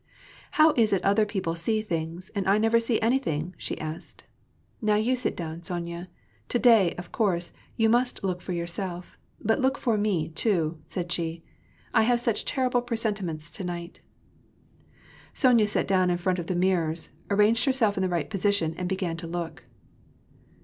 << 0.29 0.51
How 0.57 0.71
is 0.71 0.93
it 0.93 1.03
other 1.05 1.27
people 1.27 1.55
see 1.55 1.83
things, 1.83 2.31
and 2.33 2.47
I 2.49 2.57
never 2.57 2.79
see 2.79 2.99
any 3.03 3.19
thing?'' 3.19 3.53
she 3.55 3.79
asked. 3.79 4.23
"Now 4.81 4.95
you 4.95 5.15
sit 5.15 5.37
down, 5.37 5.61
Sonya. 5.61 6.09
To 6.49 6.57
day, 6.57 6.95
of 6.95 7.11
course, 7.11 7.51
you 7.77 7.87
must 7.87 8.23
look 8.23 8.41
for 8.41 8.51
yourself; 8.51 9.15
but 9.39 9.59
look 9.59 9.77
for 9.77 9.99
me, 9.99 10.29
too," 10.29 10.79
said 10.87 11.11
she." 11.11 11.43
I 11.93 12.01
have 12.01 12.19
such 12.19 12.45
terrible 12.45 12.81
presentiments 12.81 13.51
to 13.51 13.63
night!" 13.63 13.99
Sonya 15.43 15.67
sat 15.67 15.87
down 15.87 16.09
in 16.09 16.17
front 16.17 16.39
of 16.39 16.47
the 16.47 16.55
mirrors, 16.55 17.11
arranged 17.29 17.65
herself 17.65 17.95
in 17.95 18.01
the 18.01 18.09
right 18.09 18.27
position 18.27 18.73
and 18.79 18.89
began 18.89 19.17
to 19.17 19.27
look. 19.27 19.65